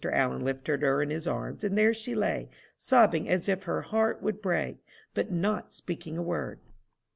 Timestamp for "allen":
0.11-0.43